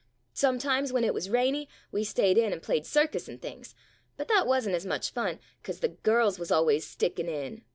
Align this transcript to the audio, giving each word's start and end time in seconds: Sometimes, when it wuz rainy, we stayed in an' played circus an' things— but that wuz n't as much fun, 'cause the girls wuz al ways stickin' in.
Sometimes, 0.33 0.91
when 0.91 1.03
it 1.03 1.13
wuz 1.13 1.29
rainy, 1.29 1.69
we 1.91 2.03
stayed 2.03 2.35
in 2.35 2.51
an' 2.51 2.59
played 2.61 2.87
circus 2.87 3.29
an' 3.29 3.37
things— 3.37 3.75
but 4.17 4.27
that 4.29 4.47
wuz 4.47 4.61
n't 4.67 4.73
as 4.73 4.83
much 4.83 5.11
fun, 5.11 5.37
'cause 5.61 5.79
the 5.79 5.89
girls 5.89 6.39
wuz 6.39 6.47
al 6.49 6.65
ways 6.65 6.87
stickin' 6.87 7.29
in. 7.29 7.61